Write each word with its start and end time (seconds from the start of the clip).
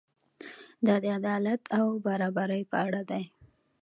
دا 0.85 0.95
د 1.03 1.05
عدالت 1.19 1.61
او 1.77 1.85
برابرۍ 2.05 2.63
په 2.71 2.77
اړه 2.87 3.01
دی. 3.11 3.23